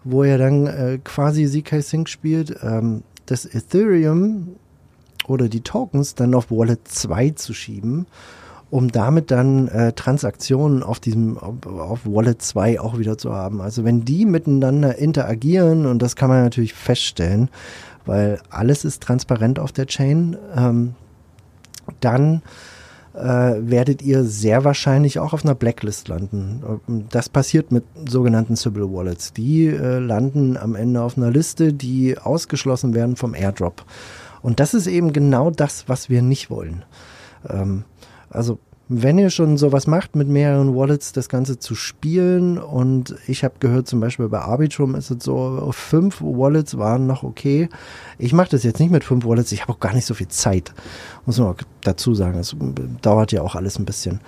wo 0.04 0.24
ihr 0.26 0.38
dann 0.38 0.68
äh, 0.68 1.00
quasi 1.04 1.48
ZK 1.48 1.82
Sync 1.82 2.10
spielt, 2.10 2.58
ähm, 2.64 3.04
das 3.32 3.46
Ethereum 3.46 4.56
oder 5.26 5.48
die 5.48 5.62
Tokens 5.62 6.16
dann 6.16 6.36
auf 6.36 6.52
Wallet 6.52 6.86
2 6.88 7.32
zu 7.32 7.54
schieben, 7.54 8.06
um 8.70 8.92
damit 8.92 9.32
dann 9.32 9.70
äh, 9.70 9.94
Transaktionen 9.94 10.84
auf 10.84 11.00
diesem 11.00 11.38
auf, 11.38 12.06
Wallet 12.06 12.42
2 12.42 12.82
auch 12.82 12.98
wieder 12.98 13.18
zu 13.18 13.34
haben. 13.34 13.62
Also 13.62 13.86
wenn 13.86 14.04
die 14.04 14.26
miteinander 14.26 14.98
interagieren 14.98 15.86
und 15.86 16.02
das 16.02 16.16
kann 16.16 16.30
man 16.30 16.44
natürlich 16.44 16.74
feststellen, 16.74 17.50
weil 18.06 18.40
alles 18.50 18.84
ist 18.84 19.02
transparent 19.02 19.60
auf 19.60 19.72
der 19.72 19.86
Chain, 19.86 20.38
ähm, 20.56 20.96
dann 22.02 22.42
werdet 23.14 24.02
ihr 24.02 24.24
sehr 24.24 24.64
wahrscheinlich 24.64 25.20
auch 25.20 25.34
auf 25.34 25.44
einer 25.44 25.56
Blacklist 25.56 26.08
landen. 26.08 27.08
Das 27.10 27.30
passiert 27.30 27.72
mit 27.72 27.84
sogenannten 28.08 28.56
Sybil 28.56 28.92
Wallets. 28.92 29.34
Die 29.34 29.68
äh, 29.68 30.00
landen 30.00 30.58
am 30.58 30.76
Ende 30.76 31.02
auf 31.02 31.18
einer 31.18 31.32
Liste, 31.32 31.74
die 31.74 32.18
ausgeschlossen 32.18 32.94
werden 32.94 33.16
vom 33.16 33.36
Airdrop. 33.36 33.84
Und 34.42 34.60
das 34.60 34.74
ist 34.74 34.88
eben 34.88 35.14
genau 35.14 35.52
das, 35.52 35.88
was 35.88 36.10
wir 36.10 36.22
nicht 36.22 36.50
wollen. 36.50 36.84
Ähm, 37.50 37.84
Also 38.30 38.60
wenn 38.94 39.18
ihr 39.18 39.30
schon 39.30 39.58
sowas 39.58 39.88
macht, 39.88 40.18
mit 40.18 40.28
mehreren 40.28 40.76
Wallets 40.76 41.14
das 41.14 41.30
Ganze 41.30 41.58
zu 41.58 41.76
spielen 41.76 42.58
und 42.58 43.16
ich 43.26 43.46
habe 43.46 43.54
gehört, 43.62 43.88
zum 43.88 44.02
Beispiel 44.02 44.28
bei 44.28 44.40
Arbitrum 44.40 44.96
ist 44.96 45.10
es 45.10 45.24
so, 45.24 45.70
fünf 45.72 46.22
Wallets 46.22 46.78
waren 46.78 47.08
noch 47.08 47.24
okay. 47.24 47.70
Ich 48.18 48.34
mache 48.34 48.50
das 48.50 48.64
jetzt 48.64 48.82
nicht 48.82 48.92
mit 48.92 49.06
fünf 49.06 49.26
Wallets, 49.26 49.54
ich 49.54 49.62
habe 49.62 49.72
auch 49.72 49.80
gar 49.80 49.94
nicht 49.94 50.06
so 50.06 50.14
viel 50.14 50.28
Zeit, 50.28 50.74
muss 51.26 51.40
man 51.40 51.48
auch 51.48 51.58
dazu 51.82 52.14
sagen. 52.14 52.38
Es 52.38 52.54
dauert 53.02 53.32
ja 53.32 53.42
auch 53.44 53.56
alles 53.56 53.80
ein 53.80 53.86
bisschen. 53.86 54.20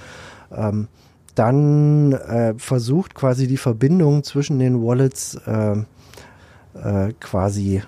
Ähm, 0.55 0.87
dann 1.35 2.13
äh, 2.13 2.53
versucht 2.57 3.15
quasi 3.15 3.47
die 3.47 3.57
Verbindung 3.57 4.23
zwischen 4.23 4.59
den 4.59 4.81
Wallets 4.81 5.35
äh, 5.45 5.75
äh, 6.75 7.13
quasi 7.19 7.81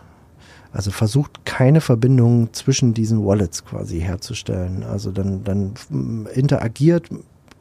also 0.76 0.92
versucht 0.92 1.46
keine 1.46 1.80
Verbindung 1.80 2.52
zwischen 2.52 2.94
diesen 2.94 3.26
Wallets 3.26 3.64
quasi 3.64 4.02
herzustellen. 4.02 4.84
Also 4.84 5.12
dann, 5.12 5.46
dann 5.46 5.74
interagiert 6.34 7.10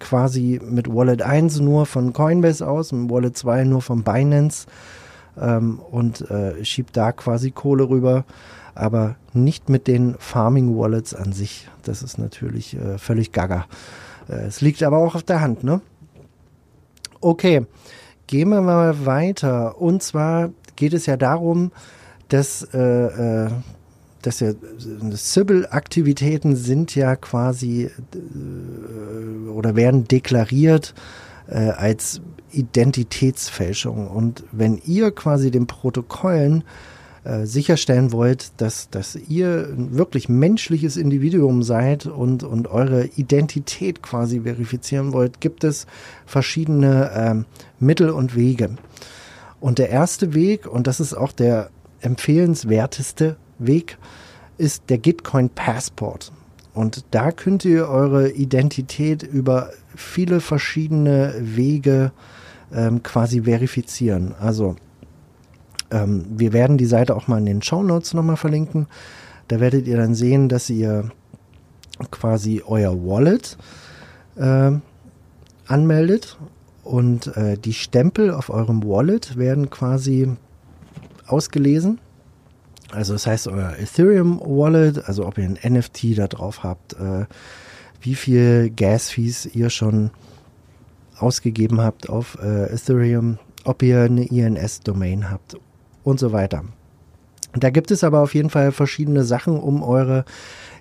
quasi 0.00 0.60
mit 0.68 0.92
Wallet 0.92 1.22
1 1.22 1.60
nur 1.60 1.86
von 1.86 2.12
Coinbase 2.12 2.66
aus, 2.66 2.90
und 2.90 3.08
Wallet 3.08 3.38
2 3.38 3.64
nur 3.64 3.82
von 3.82 4.02
Binance 4.02 4.66
ähm, 5.40 5.78
und 5.78 6.28
äh, 6.28 6.64
schiebt 6.64 6.96
da 6.96 7.12
quasi 7.12 7.52
Kohle 7.52 7.88
rüber, 7.88 8.24
aber 8.74 9.14
nicht 9.32 9.68
mit 9.68 9.86
den 9.86 10.16
Farming 10.18 10.76
Wallets 10.76 11.14
an 11.14 11.32
sich. 11.32 11.68
Das 11.84 12.02
ist 12.02 12.18
natürlich 12.18 12.76
äh, 12.76 12.98
völlig 12.98 13.30
gaga. 13.30 13.66
Äh, 14.28 14.46
es 14.46 14.60
liegt 14.60 14.82
aber 14.82 14.98
auch 14.98 15.14
auf 15.14 15.22
der 15.22 15.40
Hand, 15.40 15.62
ne? 15.62 15.80
Okay, 17.20 17.64
gehen 18.26 18.48
wir 18.48 18.60
mal 18.60 19.06
weiter. 19.06 19.80
Und 19.80 20.02
zwar 20.02 20.50
geht 20.74 20.94
es 20.94 21.06
ja 21.06 21.16
darum, 21.16 21.70
dass, 22.34 22.66
äh, 22.74 22.78
äh, 22.78 23.50
dass 24.22 24.40
ja 24.40 24.52
Sybil-Aktivitäten 24.78 26.56
sind 26.56 26.96
ja 26.96 27.14
quasi 27.14 27.84
äh, 27.84 29.48
oder 29.48 29.76
werden 29.76 30.08
deklariert 30.08 30.94
äh, 31.46 31.68
als 31.68 32.20
Identitätsfälschung. 32.50 34.08
Und 34.08 34.42
wenn 34.50 34.78
ihr 34.84 35.12
quasi 35.12 35.52
den 35.52 35.68
Protokollen 35.68 36.64
äh, 37.22 37.46
sicherstellen 37.46 38.10
wollt, 38.10 38.60
dass, 38.60 38.90
dass 38.90 39.14
ihr 39.14 39.68
ein 39.68 39.96
wirklich 39.96 40.28
menschliches 40.28 40.96
Individuum 40.96 41.62
seid 41.62 42.06
und, 42.06 42.42
und 42.42 42.66
eure 42.66 43.06
Identität 43.14 44.02
quasi 44.02 44.40
verifizieren 44.40 45.12
wollt, 45.12 45.40
gibt 45.40 45.62
es 45.62 45.86
verschiedene 46.26 47.12
ähm, 47.14 47.44
Mittel 47.78 48.10
und 48.10 48.34
Wege. 48.34 48.70
Und 49.60 49.78
der 49.78 49.90
erste 49.90 50.34
Weg, 50.34 50.66
und 50.66 50.88
das 50.88 50.98
ist 50.98 51.14
auch 51.14 51.30
der 51.30 51.70
empfehlenswerteste 52.04 53.36
Weg 53.58 53.98
ist 54.58 54.84
der 54.88 54.98
Gitcoin 54.98 55.50
Passport. 55.50 56.32
Und 56.74 57.04
da 57.12 57.30
könnt 57.30 57.64
ihr 57.64 57.88
eure 57.88 58.30
Identität 58.30 59.22
über 59.22 59.70
viele 59.94 60.40
verschiedene 60.40 61.34
Wege 61.38 62.12
ähm, 62.72 63.02
quasi 63.02 63.42
verifizieren. 63.42 64.34
Also 64.38 64.76
ähm, 65.90 66.24
wir 66.28 66.52
werden 66.52 66.76
die 66.76 66.86
Seite 66.86 67.14
auch 67.14 67.28
mal 67.28 67.38
in 67.38 67.46
den 67.46 67.62
Show 67.62 67.82
Notes 67.82 68.12
nochmal 68.12 68.36
verlinken. 68.36 68.86
Da 69.48 69.60
werdet 69.60 69.86
ihr 69.86 69.96
dann 69.96 70.14
sehen, 70.14 70.48
dass 70.48 70.68
ihr 70.68 71.10
quasi 72.10 72.62
euer 72.66 72.92
Wallet 73.04 73.56
äh, 74.36 74.72
anmeldet 75.66 76.38
und 76.82 77.36
äh, 77.36 77.56
die 77.56 77.72
Stempel 77.72 78.32
auf 78.32 78.50
eurem 78.50 78.82
Wallet 78.82 79.36
werden 79.36 79.70
quasi 79.70 80.36
ausgelesen. 81.26 82.00
Also 82.92 83.12
das 83.14 83.26
heißt, 83.26 83.48
euer 83.48 83.76
Ethereum 83.78 84.40
Wallet, 84.40 85.08
also 85.08 85.26
ob 85.26 85.38
ihr 85.38 85.44
ein 85.44 85.58
NFT 85.62 86.18
da 86.18 86.28
drauf 86.28 86.62
habt, 86.62 86.94
äh, 86.94 87.26
wie 88.00 88.14
viel 88.14 88.70
Gas-Fees 88.70 89.46
ihr 89.46 89.70
schon 89.70 90.10
ausgegeben 91.18 91.80
habt 91.80 92.08
auf 92.08 92.38
äh, 92.42 92.72
Ethereum, 92.72 93.38
ob 93.64 93.82
ihr 93.82 94.02
eine 94.02 94.26
INS-Domain 94.26 95.30
habt 95.30 95.56
und 96.02 96.20
so 96.20 96.32
weiter. 96.32 96.64
Da 97.54 97.70
gibt 97.70 97.90
es 97.90 98.04
aber 98.04 98.20
auf 98.20 98.34
jeden 98.34 98.50
Fall 98.50 98.72
verschiedene 98.72 99.24
Sachen, 99.24 99.58
um 99.58 99.82
eure 99.82 100.24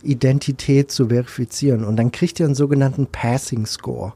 Identität 0.02 0.92
zu 0.92 1.08
verifizieren. 1.08 1.84
Und 1.86 1.98
dann 1.98 2.12
kriegt 2.12 2.40
ihr 2.40 2.46
einen 2.46 2.56
sogenannten 2.56 3.08
Passing 3.08 3.66
Score. 3.66 4.14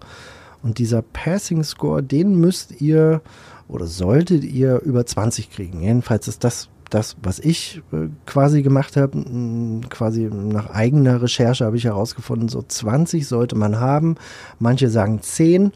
Und 0.63 0.79
dieser 0.79 1.01
Passing 1.01 1.63
Score, 1.63 2.01
den 2.01 2.39
müsst 2.39 2.81
ihr 2.81 3.21
oder 3.67 3.85
solltet 3.85 4.43
ihr 4.43 4.81
über 4.81 5.05
20 5.05 5.51
kriegen. 5.51 5.81
Jedenfalls 5.81 6.27
ist 6.27 6.43
das 6.43 6.69
das, 6.89 7.17
was 7.21 7.39
ich 7.39 7.81
äh, 7.91 8.07
quasi 8.25 8.61
gemacht 8.61 8.95
habe, 8.95 9.81
quasi 9.89 10.29
nach 10.31 10.69
eigener 10.69 11.21
Recherche 11.21 11.65
habe 11.65 11.77
ich 11.77 11.83
herausgefunden, 11.83 12.47
so 12.47 12.61
20 12.65 13.27
sollte 13.27 13.55
man 13.55 13.79
haben. 13.79 14.15
Manche 14.59 14.89
sagen 14.89 15.21
10, 15.21 15.73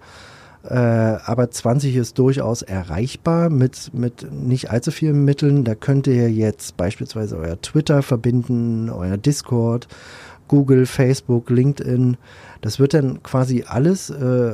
äh, 0.64 0.76
aber 0.76 1.50
20 1.50 1.96
ist 1.96 2.20
durchaus 2.20 2.62
erreichbar 2.62 3.50
mit, 3.50 3.94
mit 3.94 4.32
nicht 4.32 4.70
allzu 4.70 4.92
vielen 4.92 5.26
Mitteln. 5.26 5.64
Da 5.64 5.76
könnt 5.76 6.08
ihr 6.08 6.32
jetzt 6.32 6.78
beispielsweise 6.78 7.38
euer 7.38 7.60
Twitter 7.62 8.04
verbinden, 8.04 8.90
euer 8.90 9.18
Discord, 9.18 9.88
Google, 10.52 10.86
Facebook, 10.86 11.50
LinkedIn. 11.50 12.18
Das 12.60 12.78
wird 12.78 12.94
dann 12.94 13.24
quasi 13.24 13.64
alles 13.66 14.10
äh, 14.10 14.54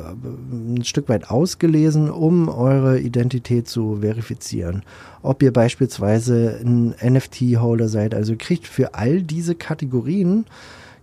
ein 0.51 0.83
Stück 0.83 1.09
weit 1.09 1.31
ausgelesen, 1.31 2.11
um 2.11 2.49
eure 2.49 2.99
Identität 2.99 3.67
zu 3.67 3.97
verifizieren. 4.01 4.83
Ob 5.23 5.41
ihr 5.41 5.51
beispielsweise 5.51 6.59
ein 6.63 6.93
NFT-Holder 7.03 7.87
seid, 7.87 8.13
also 8.13 8.35
kriegt 8.37 8.67
für 8.67 8.93
all 8.93 9.23
diese 9.23 9.55
Kategorien, 9.55 10.45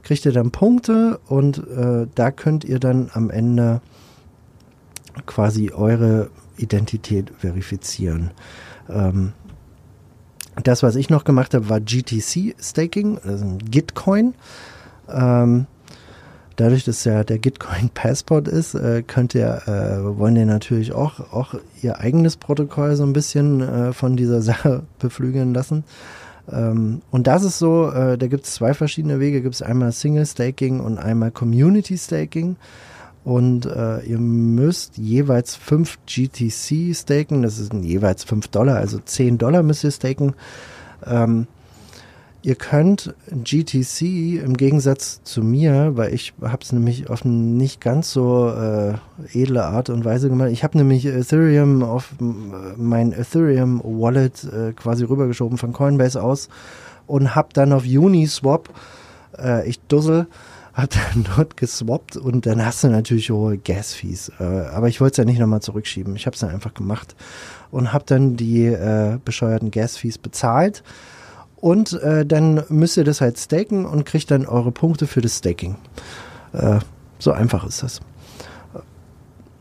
kriegt 0.05 0.25
ihr 0.27 0.33
dann 0.33 0.53
Punkte 0.53 1.19
und 1.27 1.59
äh, 1.59 2.07
da 2.15 2.31
könnt 2.31 2.65
ihr 2.65 2.79
dann 2.79 3.11
am 3.15 3.31
Ende 3.31 3.81
quasi 5.27 5.73
eure 5.73 6.31
Identität 6.57 7.33
verifizieren. 7.37 8.31
Ähm, 8.89 9.33
das, 10.63 10.85
was 10.85 10.95
ich 10.95 11.11
noch 11.11 11.25
gemacht 11.25 11.53
habe, 11.53 11.69
war 11.69 11.81
GTC 11.81 12.55
Staking, 12.61 13.19
also 13.25 13.59
Gitcoin. 13.69 14.35
Ähm, 15.13 15.67
dadurch, 16.57 16.85
dass 16.85 17.05
ja 17.05 17.25
der 17.25 17.39
Gitcoin 17.39 17.91
Passport 17.93 18.49
ist, 18.49 18.75
äh, 18.75 19.03
könnt 19.03 19.35
ihr, 19.35 19.63
äh, 19.67 20.19
wollen 20.19 20.37
ihr 20.37 20.47
natürlich 20.47 20.93
auch, 20.93 21.33
auch 21.33 21.55
ihr 21.83 22.01
eigenes 22.01 22.37
Protokoll 22.37 22.97
so 22.97 23.05
ein 23.05 23.13
bisschen 23.13 23.61
äh, 23.61 23.93
von 23.93 24.17
dieser 24.17 24.43
Sache 24.43 24.83
beflügeln 24.99 25.55
lassen. 25.55 25.85
Ähm, 26.51 27.03
und 27.11 27.27
das 27.27 27.43
ist 27.43 27.59
so, 27.59 27.91
äh, 27.91 28.19
da 28.19 28.27
gibt 28.27 28.45
es 28.45 28.55
zwei 28.55 28.75
verschiedene 28.75 29.21
Wege. 29.21 29.43
Gibt 29.43 29.55
es 29.55 29.63
einmal 29.63 29.93
Single 29.93 30.27
Staking 30.27 30.81
und 30.81 30.99
einmal 30.99 31.31
Community 31.31 31.97
Staking. 31.97 32.57
Und 33.25 33.65
äh, 33.65 34.01
ihr 34.01 34.19
müsst 34.19 34.99
jeweils 34.99 35.57
5 35.57 35.99
GTC 36.07 36.95
staken, 36.95 37.43
das 37.43 37.57
sind 37.57 37.83
jeweils 37.83 38.23
5 38.23 38.49
Dollar, 38.49 38.77
also 38.77 38.99
10 38.99 39.39
Dollar 39.39 39.63
müsst 39.63 39.83
ihr 39.83 39.91
staken. 39.91 40.35
Ähm, 41.07 41.47
Ihr 42.45 42.57
könnt 42.57 43.15
GTC 43.31 44.03
im 44.45 44.55
Gegensatz 44.59 45.23
zu 45.23 45.43
mir, 45.43 45.93
weil 45.97 46.13
ich 46.13 46.35
habe 46.43 46.59
es 46.61 46.73
nämlich 46.73 47.09
auf 47.09 47.25
nicht 47.25 47.81
ganz 47.81 48.13
so 48.13 48.51
äh, 48.51 48.97
edle 49.33 49.65
Art 49.65 49.89
und 49.89 50.05
Weise 50.05 50.29
gemacht. 50.29 50.51
Ich 50.53 50.63
habe 50.63 50.77
nämlich 50.77 51.07
Ethereum 51.07 51.83
auf 51.83 52.11
mein 52.19 53.13
Ethereum 53.13 53.81
Wallet 53.83 54.45
äh, 54.45 54.75
quasi 54.75 55.05
rübergeschoben 55.05 55.57
von 55.57 55.73
Coinbase 55.73 56.23
aus 56.23 56.51
und 57.07 57.35
habe 57.35 57.49
dann 57.55 57.73
auf 57.73 57.85
Uniswap, 57.85 58.69
äh, 59.39 59.67
ich 59.67 59.81
dussel, 59.81 60.27
habe 60.75 60.89
dann 60.89 61.25
dort 61.37 61.57
geswappt 61.57 62.19
und 62.19 62.45
dann 62.45 62.63
hast 62.63 62.85
du 62.85 62.89
natürlich 62.89 63.31
hohe 63.31 63.57
Gas-Fees. 63.57 64.33
Äh, 64.39 64.45
aber 64.45 64.89
ich 64.89 65.01
wollte 65.01 65.13
es 65.13 65.17
ja 65.17 65.25
nicht 65.25 65.41
nochmal 65.41 65.63
zurückschieben. 65.63 66.15
Ich 66.15 66.27
habe 66.27 66.35
es 66.35 66.41
dann 66.41 66.51
einfach 66.51 66.75
gemacht 66.75 67.17
und 67.71 67.95
habe 67.95 68.05
dann 68.07 68.37
die 68.37 68.67
äh, 68.67 69.17
bescheuerten 69.25 69.71
Gas-Fees 69.71 70.19
bezahlt 70.19 70.83
und 71.65 71.95
äh, 71.95 72.27
dann 72.27 72.63
müsst 72.69 72.99
ihr 72.99 73.05
das 73.05 73.23
halt 73.23 73.39
staken 73.39 73.87
und 73.87 74.05
kriegt 74.05 74.31
dann 74.31 74.45
eure 74.45 74.71
Punkte 74.71 75.07
für 75.07 75.23
das 75.23 75.39
Staking. 75.39 75.77
Äh, 76.53 76.81
so 77.19 77.33
einfach 77.33 77.67
ist 77.67 77.83
das. 77.83 78.03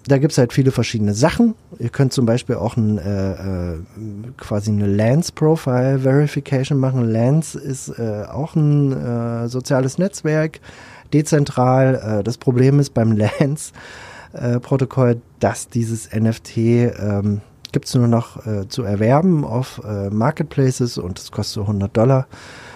Da 0.05 0.17
gibt 0.17 0.33
es 0.33 0.37
halt 0.37 0.51
viele 0.51 0.71
verschiedene 0.71 1.13
Sachen. 1.13 1.55
Ihr 1.79 1.87
könnt 1.87 2.11
zum 2.11 2.25
Beispiel 2.25 2.55
auch 2.55 2.75
ein, 2.75 2.97
äh, 2.97 3.75
äh, 3.75 3.77
quasi 4.35 4.71
eine 4.71 4.85
Lance 4.85 5.31
Profile 5.31 5.99
Verification 5.99 6.77
machen. 6.77 7.09
Lance 7.09 7.57
ist 7.57 7.87
äh, 7.97 8.25
auch 8.29 8.53
ein 8.55 8.91
äh, 8.91 9.47
soziales 9.47 9.97
Netzwerk, 9.97 10.59
dezentral. 11.13 12.21
Das 12.25 12.37
Problem 12.37 12.81
ist 12.81 12.93
beim 12.93 13.13
Lance 13.39 13.71
Protokoll, 14.61 15.21
dass 15.39 15.69
dieses 15.69 16.09
NFT 16.11 16.57
ähm, 16.57 17.39
gibt 17.73 17.87
es 17.87 17.95
nur 17.95 18.07
noch 18.07 18.45
äh, 18.45 18.67
zu 18.69 18.83
erwerben 18.83 19.43
auf 19.43 19.81
äh, 19.83 20.09
Marketplaces 20.09 20.97
und 20.97 21.19
es 21.19 21.31
kostet 21.31 21.55
so 21.55 21.61
100 21.63 21.95
Dollar. 21.95 22.27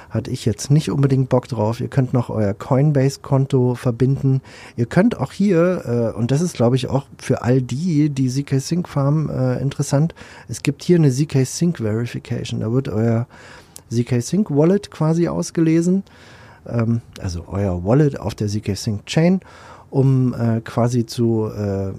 Hatte 0.10 0.32
ich 0.32 0.46
jetzt 0.46 0.72
nicht 0.72 0.90
unbedingt 0.92 1.30
Bock 1.30 1.48
drauf. 1.48 1.80
Ihr 1.80 1.88
könnt 1.88 2.14
noch 2.14 2.30
euer 2.30 2.54
Coinbase-Konto 2.54 3.76
verbinden. 3.76 4.42
Ihr 4.76 4.86
könnt 4.86 5.20
auch 5.20 5.32
hier, 5.32 6.14
äh, 6.14 6.18
und 6.18 6.32
das 6.32 6.42
ist 6.42 6.56
glaube 6.56 6.76
ich 6.76 6.88
auch 6.90 7.06
für 7.18 7.44
all 7.44 7.62
die, 7.62 8.10
die 8.10 8.30
ZK 8.30 8.60
Sync 8.60 8.90
farmen, 8.90 9.30
äh, 9.30 9.62
interessant. 9.62 10.14
Es 10.50 10.64
gibt 10.64 10.84
hier 10.84 10.98
eine 10.98 11.12
ZK 11.12 11.46
Sync 11.46 11.78
Verification. 11.78 12.60
Da 12.60 12.72
wird 12.74 12.90
euer 12.90 13.28
ZK 13.90 14.22
Sync 14.22 14.50
Wallet 14.50 14.92
quasi 14.92 15.30
ausgelesen. 15.30 16.04
Ähm, 16.68 17.02
also 17.22 17.46
euer 17.48 17.86
Wallet 17.86 18.20
auf 18.20 18.36
der 18.36 18.48
ZK 18.48 18.76
Sync 18.76 19.06
Chain 19.06 19.42
um 19.90 20.34
äh, 20.34 20.62
quasi 20.62 21.06
zu 21.06 21.50
äh, 21.56 21.94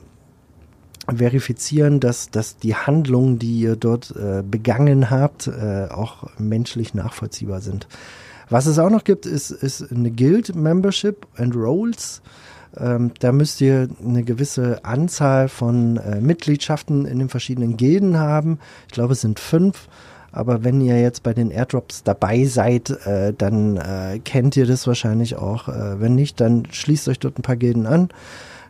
verifizieren, 1.16 2.00
dass, 2.00 2.30
dass 2.30 2.56
die 2.58 2.74
Handlungen, 2.74 3.38
die 3.38 3.60
ihr 3.60 3.76
dort 3.76 4.14
äh, 4.16 4.42
begangen 4.42 5.10
habt, 5.10 5.46
äh, 5.46 5.88
auch 5.90 6.24
menschlich 6.38 6.94
nachvollziehbar 6.94 7.60
sind. 7.60 7.88
Was 8.50 8.66
es 8.66 8.78
auch 8.78 8.90
noch 8.90 9.04
gibt, 9.04 9.26
ist, 9.26 9.50
ist 9.50 9.90
eine 9.92 10.10
Guild-Membership 10.10 11.26
and 11.36 11.54
Roles. 11.54 12.22
Ähm, 12.76 13.12
da 13.20 13.32
müsst 13.32 13.60
ihr 13.60 13.88
eine 14.04 14.22
gewisse 14.22 14.84
Anzahl 14.84 15.48
von 15.48 15.96
äh, 15.98 16.20
Mitgliedschaften 16.20 17.04
in 17.06 17.18
den 17.18 17.28
verschiedenen 17.28 17.76
Gilden 17.76 18.18
haben. 18.18 18.58
Ich 18.86 18.92
glaube, 18.92 19.12
es 19.12 19.20
sind 19.20 19.40
fünf. 19.40 19.88
Aber 20.30 20.62
wenn 20.62 20.80
ihr 20.80 21.00
jetzt 21.00 21.22
bei 21.22 21.32
den 21.32 21.50
Airdrops 21.50 22.02
dabei 22.04 22.44
seid, 22.44 22.90
äh, 23.06 23.32
dann 23.32 23.76
äh, 23.78 24.18
kennt 24.22 24.56
ihr 24.56 24.66
das 24.66 24.86
wahrscheinlich 24.86 25.36
auch. 25.36 25.68
Äh, 25.68 26.00
wenn 26.00 26.14
nicht, 26.14 26.40
dann 26.40 26.66
schließt 26.70 27.08
euch 27.08 27.18
dort 27.18 27.38
ein 27.38 27.42
paar 27.42 27.56
Gilden 27.56 27.86
an. 27.86 28.10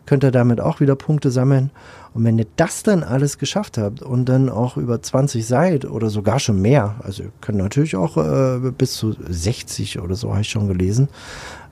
Könnt 0.08 0.24
ihr 0.24 0.30
damit 0.30 0.58
auch 0.58 0.80
wieder 0.80 0.96
Punkte 0.96 1.30
sammeln. 1.30 1.70
Und 2.14 2.24
wenn 2.24 2.38
ihr 2.38 2.46
das 2.56 2.82
dann 2.82 3.04
alles 3.04 3.36
geschafft 3.36 3.76
habt 3.76 4.00
und 4.00 4.24
dann 4.24 4.48
auch 4.48 4.78
über 4.78 5.02
20 5.02 5.46
seid 5.46 5.84
oder 5.84 6.08
sogar 6.08 6.38
schon 6.38 6.62
mehr, 6.62 6.94
also 7.02 7.24
ihr 7.24 7.32
könnt 7.42 7.58
natürlich 7.58 7.94
auch 7.94 8.16
äh, 8.16 8.70
bis 8.70 8.94
zu 8.94 9.14
60 9.28 10.00
oder 10.00 10.14
so, 10.14 10.30
habe 10.30 10.40
ich 10.40 10.48
schon 10.48 10.66
gelesen, 10.66 11.10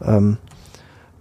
ähm, 0.04 0.36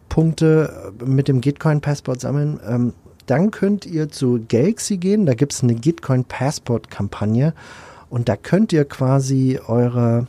Punkte 0.10 0.92
mit 1.06 1.30
dem 1.30 1.40
Gitcoin 1.40 1.80
Passport 1.80 2.20
sammeln. 2.20 2.60
Ähm, 2.68 2.92
dann 3.28 3.50
könnt 3.50 3.86
ihr 3.86 4.10
zu 4.10 4.44
Galaxy 4.50 4.98
gehen, 4.98 5.26
da 5.26 5.36
gibt 5.36 5.54
es 5.54 5.64
eine 5.64 5.76
Gitcoin 5.76 6.26
Passport 6.26 6.92
Kampagne 6.92 7.54
und 8.10 8.28
da 8.28 8.36
könnt 8.36 8.74
ihr 8.74 8.84
quasi 8.84 9.58
eure, 9.66 10.28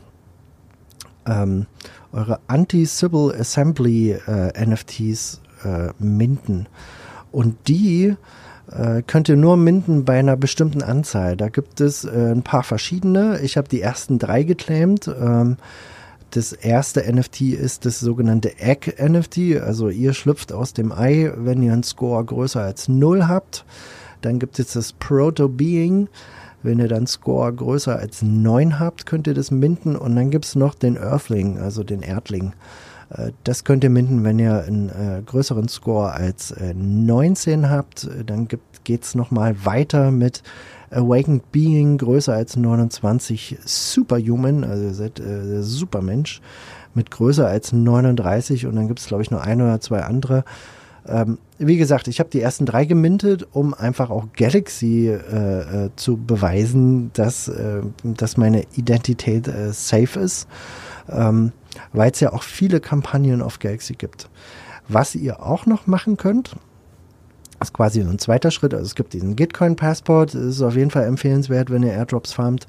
ähm, 1.26 1.66
eure 2.12 2.38
Anti-Sybil 2.46 3.34
Assembly 3.36 4.12
äh, 4.12 4.64
NFTs 4.64 5.40
äh, 5.64 5.92
minden. 5.98 6.66
Und 7.32 7.56
die 7.68 8.16
äh, 8.70 9.02
könnt 9.06 9.28
ihr 9.28 9.36
nur 9.36 9.56
minden 9.56 10.04
bei 10.04 10.18
einer 10.18 10.36
bestimmten 10.36 10.82
Anzahl. 10.82 11.36
Da 11.36 11.48
gibt 11.48 11.80
es 11.80 12.04
äh, 12.04 12.32
ein 12.32 12.42
paar 12.42 12.62
verschiedene. 12.62 13.40
Ich 13.40 13.56
habe 13.56 13.68
die 13.68 13.80
ersten 13.80 14.18
drei 14.18 14.42
geclaimed. 14.42 15.08
Ähm, 15.08 15.56
das 16.30 16.52
erste 16.52 17.00
NFT 17.10 17.42
ist 17.42 17.86
das 17.86 18.00
sogenannte 18.00 18.58
Egg-NFT. 18.58 19.60
Also 19.62 19.88
ihr 19.88 20.12
schlüpft 20.12 20.52
aus 20.52 20.72
dem 20.72 20.92
Ei, 20.92 21.32
wenn 21.36 21.62
ihr 21.62 21.72
einen 21.72 21.84
Score 21.84 22.24
größer 22.24 22.60
als 22.60 22.88
0 22.88 23.28
habt. 23.28 23.64
Dann 24.20 24.38
gibt 24.38 24.58
es 24.58 24.72
das 24.72 24.92
Proto-Being. 24.92 26.08
Wenn 26.62 26.80
ihr 26.80 26.88
dann 26.88 27.06
Score 27.06 27.52
größer 27.52 27.96
als 27.96 28.22
9 28.22 28.80
habt, 28.80 29.06
könnt 29.06 29.28
ihr 29.28 29.34
das 29.34 29.52
minden. 29.52 29.94
Und 29.94 30.16
dann 30.16 30.30
gibt 30.30 30.46
es 30.46 30.56
noch 30.56 30.74
den 30.74 30.96
Earthling, 30.96 31.58
also 31.58 31.84
den 31.84 32.02
Erdling. 32.02 32.54
Äh, 33.10 33.32
das 33.44 33.64
könnt 33.64 33.84
ihr 33.84 33.90
minden, 33.90 34.24
wenn 34.24 34.38
ihr 34.38 34.64
einen 34.64 34.88
äh, 34.88 35.22
größeren 35.24 35.68
Score 35.68 36.12
als 36.12 36.50
äh, 36.52 36.74
19 36.74 37.70
habt. 37.70 38.08
Dann 38.26 38.48
geht 38.84 39.04
es 39.04 39.14
nochmal 39.14 39.64
weiter 39.64 40.10
mit 40.10 40.42
Awakened 40.90 41.50
Being 41.52 41.98
größer 41.98 42.32
als 42.32 42.56
29 42.56 43.58
Superhuman, 43.64 44.64
also 44.64 44.84
ihr 44.84 44.94
seid 44.94 45.20
äh, 45.20 45.62
Supermensch 45.62 46.40
mit 46.94 47.10
größer 47.10 47.46
als 47.46 47.72
39 47.72 48.66
und 48.66 48.76
dann 48.76 48.88
gibt 48.88 49.00
es 49.00 49.06
glaube 49.06 49.22
ich 49.22 49.30
nur 49.30 49.42
ein 49.42 49.60
oder 49.60 49.80
zwei 49.80 50.02
andere. 50.02 50.44
Ähm, 51.08 51.38
wie 51.58 51.76
gesagt, 51.76 52.08
ich 52.08 52.18
habe 52.18 52.30
die 52.30 52.40
ersten 52.40 52.66
drei 52.66 52.84
gemintet, 52.84 53.46
um 53.52 53.74
einfach 53.74 54.10
auch 54.10 54.26
Galaxy 54.36 55.08
äh, 55.08 55.84
äh, 55.86 55.90
zu 55.96 56.16
beweisen, 56.16 57.10
dass, 57.14 57.48
äh, 57.48 57.82
dass 58.02 58.36
meine 58.36 58.64
Identität 58.74 59.46
äh, 59.48 59.72
safe 59.72 60.18
ist, 60.18 60.48
ähm, 61.08 61.52
weil 61.92 62.10
es 62.10 62.20
ja 62.20 62.32
auch 62.32 62.42
viele 62.42 62.80
Kampagnen 62.80 63.42
auf 63.42 63.58
Galaxy 63.58 63.94
gibt. 63.94 64.28
Was 64.88 65.14
ihr 65.14 65.42
auch 65.42 65.66
noch 65.66 65.86
machen 65.86 66.16
könnt, 66.16 66.56
ist 67.60 67.72
quasi 67.72 68.00
ein 68.00 68.18
zweiter 68.18 68.50
Schritt. 68.50 68.74
Also 68.74 68.86
es 68.86 68.94
gibt 68.94 69.12
diesen 69.12 69.36
Gitcoin-Passport, 69.36 70.34
ist 70.34 70.62
auf 70.62 70.76
jeden 70.76 70.90
Fall 70.90 71.04
empfehlenswert, 71.04 71.70
wenn 71.70 71.82
ihr 71.82 71.92
Airdrops 71.92 72.32
farmt. 72.32 72.66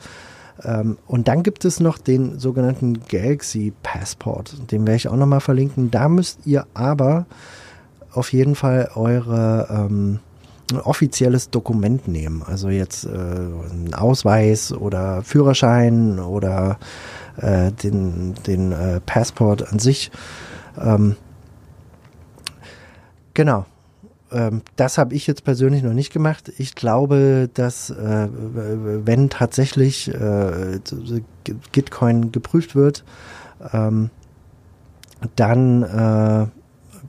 Ähm, 0.64 0.98
und 1.06 1.28
dann 1.28 1.44
gibt 1.44 1.66
es 1.66 1.80
noch 1.80 1.98
den 1.98 2.40
sogenannten 2.40 3.02
Galaxy 3.08 3.74
Passport. 3.84 4.72
Den 4.72 4.88
werde 4.88 4.98
ich 4.98 5.08
auch 5.08 5.16
nochmal 5.16 5.42
verlinken. 5.42 5.92
Da 5.92 6.10
müsst 6.10 6.46
ihr 6.46 6.66
aber 6.74 7.26
auf 8.12 8.34
jeden 8.34 8.56
Fall 8.56 8.90
eure 8.96 9.68
ähm, 9.70 10.20
offizielles 10.84 11.50
Dokument 11.50 12.08
nehmen. 12.08 12.44
Also 12.44 12.70
jetzt 12.70 13.06
äh, 13.06 13.10
einen 13.10 13.94
Ausweis 13.94 14.72
oder 14.72 15.24
Führerschein 15.24 16.20
oder 16.20 16.78
äh, 17.38 17.72
den, 17.72 18.36
den 18.46 18.72
äh, 18.72 19.00
Passport 19.00 19.72
an 19.72 19.80
sich. 19.80 20.12
Ähm, 20.80 21.16
genau. 23.34 23.66
Ähm, 24.32 24.62
das 24.76 24.98
habe 24.98 25.16
ich 25.16 25.26
jetzt 25.28 25.44
persönlich 25.44 25.84
noch 25.84 25.94
nicht 25.94 26.12
gemacht. 26.12 26.52
Ich 26.58 26.76
glaube, 26.76 27.50
dass 27.54 27.90
äh, 27.90 28.28
wenn 28.32 29.30
tatsächlich 29.30 30.14
äh, 30.14 30.80
Gitcoin 31.72 32.32
geprüft 32.32 32.76
wird, 32.76 33.04
ähm, 33.72 34.10
dann 35.36 35.84
äh, 35.84 36.48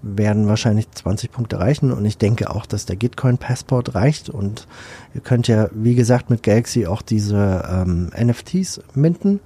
werden 0.03 0.47
wahrscheinlich 0.47 0.91
20 0.91 1.31
Punkte 1.31 1.59
reichen 1.59 1.93
und 1.93 2.05
ich 2.05 2.19
denke 2.19 2.51
auch, 2.51 2.67
dass 2.67 2.87
der 2.87 2.97
Gitcoin 2.97 3.39
Passport 3.39 3.95
reicht 3.95 4.31
und 4.31 4.67
ihr 5.15 5.21
könnt 5.21 5.49
ja, 5.49 5.69
wie 5.73 5.95
gesagt, 5.95 6.31
mit 6.31 6.43
Galaxy 6.43 6.87
auch 6.87 7.03
diese 7.03 7.65
ähm, 7.71 8.11
NFTs 8.19 8.81
minden, 8.95 9.41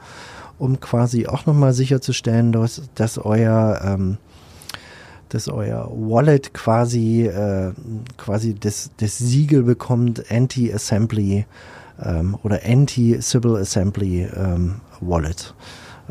um 0.58 0.80
quasi 0.80 1.26
auch 1.26 1.46
nochmal 1.46 1.72
sicherzustellen, 1.72 2.52
dass, 2.52 2.82
dass 2.94 3.18
euer 3.18 3.80
ähm, 3.84 4.18
dass 5.28 5.48
euer 5.48 5.90
Wallet 5.90 6.52
quasi, 6.52 7.22
äh, 7.22 7.72
quasi 8.18 8.54
das, 8.54 8.90
das 8.98 9.16
Siegel 9.16 9.62
bekommt, 9.62 10.30
Anti-Assembly 10.30 11.46
ähm, 12.04 12.36
oder 12.42 12.60
Anti-Sybil 12.66 13.56
Assembly 13.56 14.28
ähm, 14.36 14.82
Wallet. 15.00 15.54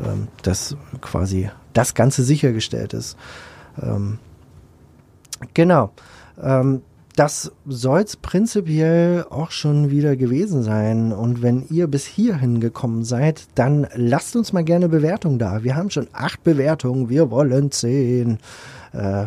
Ähm, 0.02 0.28
dass 0.42 0.76
quasi 1.00 1.50
das 1.74 1.94
Ganze 1.94 2.24
sichergestellt 2.24 2.94
ist. 2.94 3.16
Ähm, 3.80 4.18
genau. 5.54 5.90
Ähm, 6.40 6.82
das 7.16 7.50
soll 7.66 8.00
es 8.00 8.16
prinzipiell 8.16 9.26
auch 9.28 9.50
schon 9.50 9.90
wieder 9.90 10.16
gewesen 10.16 10.62
sein. 10.62 11.12
Und 11.12 11.42
wenn 11.42 11.66
ihr 11.68 11.86
bis 11.86 12.06
hierhin 12.06 12.58
gekommen 12.60 13.04
seid, 13.04 13.48
dann 13.54 13.86
lasst 13.94 14.34
uns 14.34 14.54
mal 14.54 14.64
gerne 14.64 14.88
Bewertungen 14.88 15.38
da. 15.38 15.62
Wir 15.62 15.76
haben 15.76 15.90
schon 15.90 16.08
acht 16.12 16.42
Bewertungen, 16.42 17.10
wir 17.10 17.30
wollen 17.30 17.70
zehn. 17.70 18.38
Äh, 18.92 19.26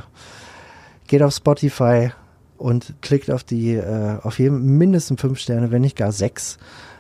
geht 1.08 1.22
auf 1.22 1.36
Spotify 1.36 2.10
und 2.58 2.96
klickt 3.02 3.30
auf 3.30 3.44
die, 3.44 3.76
äh, 3.76 4.18
auf 4.24 4.40
jeden 4.40 4.78
mindestens 4.78 5.22
fünf 5.22 5.38
Sterne, 5.40 5.70
wenn 5.72 5.82
nicht 5.82 5.98
gar 5.98 6.12
sechs. 6.12 6.58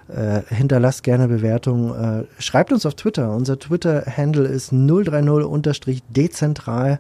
Äh, 0.07 0.41
hinterlasst 0.53 1.01
gerne 1.01 1.27
Bewertungen. 1.27 2.19
Äh, 2.19 2.25
schreibt 2.39 2.71
uns 2.71 2.85
auf 2.85 2.93
Twitter. 2.93 3.35
Unser 3.35 3.57
Twitter-Handle 3.57 4.47
ist 4.47 4.71
030-dezentral. 4.71 6.99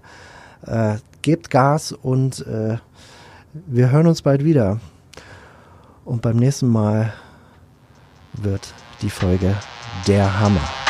Gebt 1.25 1.49
Gas 1.49 1.91
und 1.91 2.45
äh, 2.45 2.77
wir 3.51 3.89
hören 3.89 4.05
uns 4.05 4.21
bald 4.21 4.43
wieder. 4.43 4.79
Und 6.03 6.21
beim 6.21 6.37
nächsten 6.37 6.67
Mal 6.67 7.13
wird 8.33 8.75
die 9.01 9.09
Folge 9.09 9.55
der 10.05 10.39
Hammer. 10.39 10.84